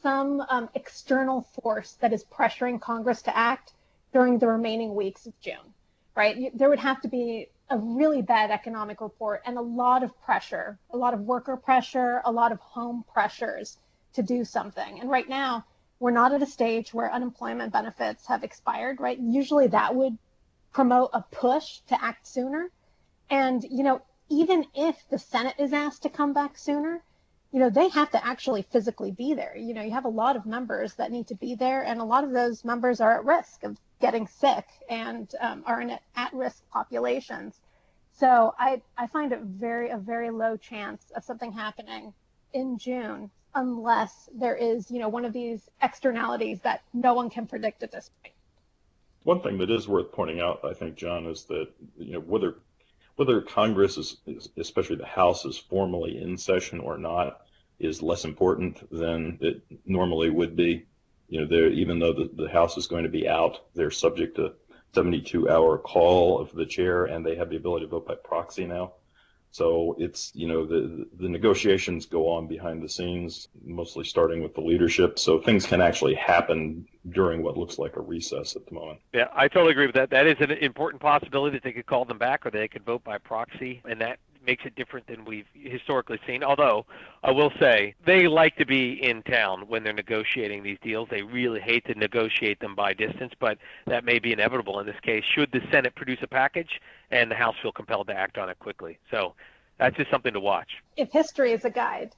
some 0.01 0.41
um, 0.49 0.69
external 0.75 1.41
force 1.61 1.93
that 2.01 2.13
is 2.13 2.23
pressuring 2.23 2.79
Congress 2.79 3.21
to 3.23 3.37
act 3.37 3.73
during 4.13 4.39
the 4.39 4.47
remaining 4.47 4.95
weeks 4.95 5.25
of 5.25 5.39
June, 5.39 5.73
right? 6.15 6.57
There 6.57 6.69
would 6.69 6.79
have 6.79 7.01
to 7.01 7.07
be 7.07 7.47
a 7.69 7.77
really 7.77 8.21
bad 8.21 8.51
economic 8.51 8.99
report 8.99 9.41
and 9.45 9.57
a 9.57 9.61
lot 9.61 10.03
of 10.03 10.21
pressure, 10.23 10.77
a 10.91 10.97
lot 10.97 11.13
of 11.13 11.21
worker 11.21 11.55
pressure, 11.55 12.21
a 12.25 12.31
lot 12.31 12.51
of 12.51 12.59
home 12.59 13.05
pressures 13.13 13.77
to 14.13 14.21
do 14.21 14.43
something. 14.43 14.99
And 14.99 15.09
right 15.09 15.27
now, 15.27 15.65
we're 15.99 16.11
not 16.11 16.33
at 16.33 16.41
a 16.41 16.47
stage 16.47 16.93
where 16.93 17.11
unemployment 17.11 17.71
benefits 17.71 18.25
have 18.27 18.43
expired, 18.43 18.99
right? 18.99 19.17
Usually 19.17 19.67
that 19.67 19.95
would 19.95 20.17
promote 20.73 21.11
a 21.13 21.21
push 21.21 21.79
to 21.87 22.03
act 22.03 22.27
sooner. 22.27 22.69
And, 23.29 23.63
you 23.63 23.83
know, 23.83 24.01
even 24.27 24.65
if 24.73 24.97
the 25.09 25.19
Senate 25.19 25.55
is 25.59 25.73
asked 25.73 26.03
to 26.03 26.09
come 26.09 26.33
back 26.33 26.57
sooner, 26.57 27.01
you 27.51 27.59
know, 27.59 27.69
they 27.69 27.89
have 27.89 28.11
to 28.11 28.25
actually 28.25 28.61
physically 28.61 29.11
be 29.11 29.33
there. 29.33 29.55
You 29.57 29.73
know, 29.73 29.81
you 29.81 29.91
have 29.91 30.05
a 30.05 30.09
lot 30.09 30.35
of 30.35 30.45
members 30.45 30.93
that 30.95 31.11
need 31.11 31.27
to 31.27 31.35
be 31.35 31.55
there, 31.55 31.83
and 31.83 31.99
a 31.99 32.05
lot 32.05 32.23
of 32.23 32.31
those 32.31 32.63
members 32.63 33.01
are 33.01 33.17
at 33.17 33.25
risk 33.25 33.63
of 33.63 33.77
getting 33.99 34.27
sick 34.27 34.65
and 34.89 35.29
um, 35.39 35.63
are 35.65 35.81
in 35.81 35.97
at 36.15 36.33
risk 36.33 36.63
populations. 36.71 37.59
So 38.13 38.53
I, 38.57 38.81
I 38.97 39.07
find 39.07 39.33
it 39.33 39.41
very 39.41 39.89
a 39.89 39.97
very 39.97 40.29
low 40.29 40.55
chance 40.55 41.03
of 41.15 41.23
something 41.23 41.51
happening 41.51 42.13
in 42.53 42.77
June 42.77 43.29
unless 43.53 44.29
there 44.33 44.55
is, 44.55 44.89
you 44.89 44.99
know, 44.99 45.09
one 45.09 45.25
of 45.25 45.33
these 45.33 45.69
externalities 45.81 46.59
that 46.61 46.83
no 46.93 47.13
one 47.13 47.29
can 47.29 47.47
predict 47.47 47.83
at 47.83 47.91
this 47.91 48.09
point. 48.21 48.33
One 49.23 49.41
thing 49.41 49.57
that 49.59 49.69
is 49.69 49.87
worth 49.87 50.11
pointing 50.13 50.39
out, 50.39 50.61
I 50.63 50.73
think, 50.73 50.95
John, 50.95 51.25
is 51.27 51.43
that 51.45 51.67
you 51.97 52.13
know 52.13 52.19
whether 52.19 52.55
whether 53.21 53.39
Congress 53.39 53.99
is, 53.99 54.17
especially 54.57 54.95
the 54.95 55.05
House, 55.05 55.45
is 55.45 55.55
formally 55.55 56.19
in 56.19 56.35
session 56.35 56.79
or 56.79 56.97
not 56.97 57.41
is 57.77 58.01
less 58.01 58.25
important 58.25 58.89
than 58.91 59.37
it 59.41 59.61
normally 59.85 60.31
would 60.31 60.55
be. 60.55 60.87
You 61.29 61.45
know, 61.45 61.67
even 61.67 61.99
though 61.99 62.13
the, 62.13 62.31
the 62.33 62.49
House 62.49 62.77
is 62.77 62.87
going 62.87 63.03
to 63.03 63.11
be 63.11 63.29
out, 63.29 63.59
they're 63.75 63.91
subject 63.91 64.37
to 64.37 64.53
72 64.95 65.47
hour 65.47 65.77
call 65.77 66.39
of 66.39 66.51
the 66.51 66.65
chair 66.65 67.05
and 67.05 67.23
they 67.23 67.35
have 67.35 67.51
the 67.51 67.57
ability 67.57 67.85
to 67.85 67.91
vote 67.91 68.07
by 68.07 68.15
proxy 68.15 68.65
now. 68.65 68.93
So 69.51 69.95
it's, 69.99 70.31
you 70.33 70.47
know, 70.47 70.65
the, 70.65 71.07
the 71.19 71.27
negotiations 71.27 72.05
go 72.05 72.29
on 72.29 72.47
behind 72.47 72.81
the 72.81 72.87
scenes, 72.87 73.49
mostly 73.65 74.05
starting 74.05 74.41
with 74.41 74.55
the 74.55 74.61
leadership. 74.61 75.19
So 75.19 75.39
things 75.39 75.65
can 75.65 75.81
actually 75.81 76.15
happen 76.15 76.87
during 77.09 77.43
what 77.43 77.57
looks 77.57 77.77
like 77.77 77.97
a 77.97 78.01
recess 78.01 78.55
at 78.55 78.65
the 78.65 78.73
moment. 78.73 78.99
Yeah, 79.13 79.27
I 79.33 79.49
totally 79.49 79.71
agree 79.71 79.87
with 79.87 79.95
that. 79.95 80.09
That 80.09 80.25
is 80.25 80.37
an 80.39 80.51
important 80.51 81.01
possibility 81.01 81.57
that 81.57 81.63
they 81.63 81.73
could 81.73 81.85
call 81.85 82.05
them 82.05 82.17
back 82.17 82.45
or 82.45 82.51
they 82.51 82.69
could 82.69 82.85
vote 82.85 83.03
by 83.03 83.17
proxy. 83.17 83.81
And 83.83 83.99
that 83.99 84.19
makes 84.45 84.65
it 84.65 84.75
different 84.75 85.07
than 85.07 85.25
we've 85.25 85.45
historically 85.53 86.19
seen. 86.25 86.43
Although 86.43 86.85
I 87.23 87.31
will 87.31 87.51
say 87.59 87.95
they 88.05 88.27
like 88.27 88.55
to 88.57 88.65
be 88.65 88.93
in 89.01 89.23
town 89.23 89.67
when 89.67 89.83
they're 89.83 89.93
negotiating 89.93 90.63
these 90.63 90.77
deals. 90.81 91.07
They 91.09 91.21
really 91.21 91.59
hate 91.59 91.85
to 91.85 91.95
negotiate 91.95 92.59
them 92.59 92.75
by 92.75 92.93
distance, 92.93 93.33
but 93.39 93.57
that 93.87 94.03
may 94.03 94.19
be 94.19 94.33
inevitable 94.33 94.79
in 94.79 94.85
this 94.85 94.99
case. 95.01 95.23
Should 95.23 95.51
the 95.51 95.61
Senate 95.71 95.95
produce 95.95 96.19
a 96.21 96.27
package 96.27 96.81
and 97.11 97.29
the 97.29 97.35
House 97.35 97.55
feel 97.61 97.71
compelled 97.71 98.07
to 98.07 98.13
act 98.13 98.37
on 98.37 98.49
it 98.49 98.59
quickly, 98.59 98.97
so 99.09 99.33
that's 99.77 99.97
just 99.97 100.09
something 100.09 100.33
to 100.33 100.39
watch. 100.39 100.69
If 100.97 101.11
history 101.11 101.51
is 101.51 101.65
a 101.65 101.69
guide, 101.69 102.15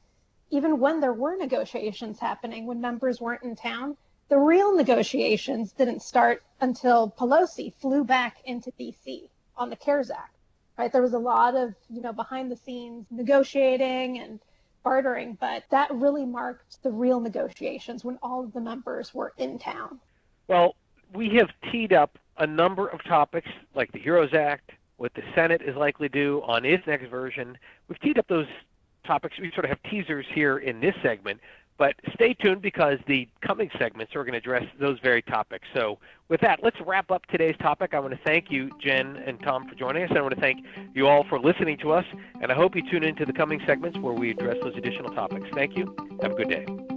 even 0.49 0.79
when 0.79 0.99
there 0.99 1.13
were 1.13 1.35
negotiations 1.35 2.19
happening, 2.19 2.65
when 2.65 2.79
members 2.79 3.19
weren't 3.19 3.43
in 3.43 3.55
town, 3.55 3.97
the 4.29 4.37
real 4.37 4.75
negotiations 4.75 5.71
didn't 5.73 6.01
start 6.01 6.43
until 6.61 7.11
Pelosi 7.17 7.73
flew 7.73 8.03
back 8.03 8.37
into 8.45 8.71
D.C. 8.77 9.29
on 9.57 9.69
the 9.69 9.75
CARES 9.75 10.11
Act 10.11 10.33
right? 10.77 10.91
There 10.91 11.01
was 11.01 11.13
a 11.13 11.19
lot 11.19 11.55
of, 11.55 11.73
you 11.89 12.01
know, 12.01 12.13
behind 12.13 12.51
the 12.51 12.55
scenes 12.55 13.05
negotiating 13.11 14.19
and 14.19 14.39
bartering, 14.83 15.37
but 15.39 15.63
that 15.69 15.93
really 15.93 16.25
marked 16.25 16.81
the 16.83 16.91
real 16.91 17.19
negotiations 17.19 18.03
when 18.03 18.19
all 18.21 18.43
of 18.43 18.53
the 18.53 18.61
members 18.61 19.13
were 19.13 19.33
in 19.37 19.57
town. 19.57 19.99
Well, 20.47 20.75
we 21.13 21.29
have 21.35 21.49
teed 21.71 21.93
up 21.93 22.17
a 22.37 22.47
number 22.47 22.87
of 22.87 23.03
topics 23.03 23.49
like 23.75 23.91
the 23.91 23.99
HEROES 23.99 24.33
Act, 24.33 24.71
what 24.97 25.13
the 25.13 25.23
Senate 25.35 25.61
is 25.61 25.75
likely 25.75 26.09
to 26.09 26.13
do 26.13 26.41
on 26.45 26.65
its 26.65 26.85
next 26.87 27.07
version. 27.09 27.57
We've 27.87 27.99
teed 27.99 28.17
up 28.17 28.27
those 28.27 28.47
topics. 29.05 29.39
We 29.39 29.51
sort 29.51 29.65
of 29.65 29.69
have 29.69 29.83
teasers 29.83 30.25
here 30.33 30.57
in 30.57 30.79
this 30.79 30.95
segment, 31.01 31.39
but 31.77 31.95
stay 32.13 32.33
tuned 32.33 32.61
because 32.61 32.99
the 33.07 33.27
coming 33.41 33.69
segments 33.77 34.15
are 34.15 34.23
going 34.23 34.33
to 34.33 34.37
address 34.37 34.63
those 34.79 34.99
very 34.99 35.21
topics. 35.21 35.67
So, 35.73 35.99
with 36.29 36.41
that, 36.41 36.63
let's 36.63 36.77
wrap 36.85 37.11
up 37.11 37.25
today's 37.27 37.55
topic. 37.57 37.93
I 37.93 37.99
want 37.99 38.13
to 38.13 38.19
thank 38.23 38.49
you, 38.49 38.71
Jen 38.79 39.17
and 39.17 39.39
Tom, 39.41 39.67
for 39.67 39.75
joining 39.75 40.03
us. 40.03 40.11
I 40.15 40.21
want 40.21 40.33
to 40.33 40.41
thank 40.41 40.65
you 40.93 41.07
all 41.07 41.23
for 41.25 41.39
listening 41.39 41.77
to 41.79 41.91
us, 41.91 42.05
and 42.41 42.51
I 42.51 42.55
hope 42.55 42.75
you 42.75 42.89
tune 42.89 43.03
into 43.03 43.25
the 43.25 43.33
coming 43.33 43.61
segments 43.65 43.99
where 43.99 44.13
we 44.13 44.31
address 44.31 44.57
those 44.63 44.75
additional 44.75 45.11
topics. 45.11 45.47
Thank 45.53 45.77
you. 45.77 45.95
Have 46.21 46.31
a 46.31 46.35
good 46.35 46.49
day. 46.49 46.92